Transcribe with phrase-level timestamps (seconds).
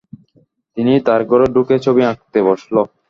[0.71, 2.75] তিন্নি তার ঘরে ঢুকে ছবি আঁকতে বসল।